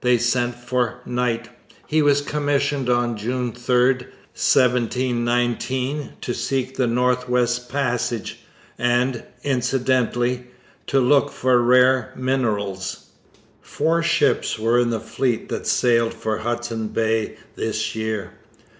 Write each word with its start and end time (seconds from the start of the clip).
They 0.00 0.16
sent 0.16 0.54
for 0.54 1.00
Knight. 1.04 1.48
He 1.88 2.02
was 2.02 2.20
commissioned 2.20 2.88
on 2.88 3.16
June 3.16 3.50
3, 3.50 3.94
1719, 3.96 6.12
to 6.20 6.32
seek 6.32 6.76
the 6.76 6.86
North 6.86 7.28
West 7.28 7.68
Passage, 7.68 8.44
and, 8.78 9.24
incidentally, 9.42 10.44
to 10.86 11.00
look 11.00 11.32
for 11.32 11.60
rare 11.60 12.12
minerals. 12.14 13.06
Four 13.60 14.04
ships 14.04 14.56
were 14.56 14.78
in 14.78 14.90
the 14.90 15.00
fleet 15.00 15.48
that 15.48 15.66
sailed 15.66 16.14
for 16.14 16.36
Hudson 16.38 16.86
Bay 16.86 17.36
this 17.56 17.96
year. 17.96 18.34